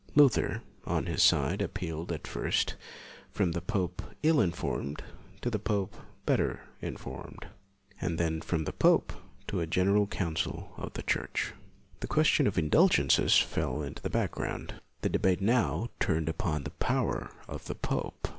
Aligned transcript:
Luther, 0.15 0.63
on 0.83 1.05
his 1.05 1.21
side, 1.21 1.61
appealed, 1.61 2.11
at 2.11 2.25
first, 2.25 2.73
from 3.29 3.51
the 3.51 3.61
pope 3.61 4.01
ill 4.23 4.41
informed 4.41 5.03
to 5.41 5.51
the 5.51 5.59
pope 5.59 5.95
better 6.25 6.61
informed, 6.81 7.45
and 8.01 8.17
then 8.17 8.41
from 8.41 8.63
the 8.63 8.73
pope 8.73 9.11
i 9.11 9.15
4 9.17 9.21
LUTHER 9.21 9.43
to 9.49 9.59
a 9.59 9.67
general 9.67 10.07
council 10.07 10.73
of 10.75 10.93
the 10.93 11.03
Church. 11.03 11.53
The 11.99 12.07
question 12.07 12.47
of 12.47 12.57
indulgences 12.57 13.37
fell 13.37 13.83
into 13.83 14.01
the 14.01 14.09
back 14.09 14.31
ground. 14.31 14.81
The 15.01 15.09
debate 15.09 15.39
now 15.39 15.89
turned 15.99 16.29
upon 16.29 16.63
the 16.63 16.71
power 16.71 17.29
of 17.47 17.65
the 17.65 17.75
pope. 17.75 18.27